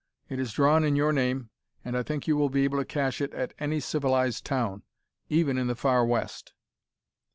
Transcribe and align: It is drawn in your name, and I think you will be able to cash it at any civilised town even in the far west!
It 0.29 0.39
is 0.39 0.53
drawn 0.53 0.83
in 0.83 0.95
your 0.95 1.13
name, 1.13 1.51
and 1.85 1.95
I 1.95 2.01
think 2.01 2.27
you 2.27 2.35
will 2.35 2.49
be 2.49 2.63
able 2.63 2.79
to 2.79 2.85
cash 2.85 3.21
it 3.21 3.31
at 3.35 3.53
any 3.59 3.79
civilised 3.79 4.43
town 4.43 4.81
even 5.29 5.59
in 5.59 5.67
the 5.67 5.75
far 5.75 6.03
west! 6.03 6.53